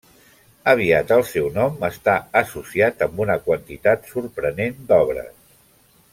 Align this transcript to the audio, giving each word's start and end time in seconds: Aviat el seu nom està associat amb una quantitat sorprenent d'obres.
Aviat 0.71 1.11
el 1.17 1.25
seu 1.31 1.49
nom 1.57 1.85
està 1.89 2.15
associat 2.41 3.05
amb 3.09 3.21
una 3.27 3.37
quantitat 3.49 4.11
sorprenent 4.15 4.81
d'obres. 4.91 5.33